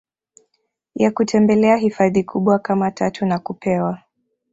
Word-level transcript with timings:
ya 0.95 1.11
kutembelea 1.11 1.75
hifadhi 1.77 2.23
kubwa 2.23 2.59
kama 2.59 2.91
tatu 2.91 3.25
nakupewa 3.25 3.99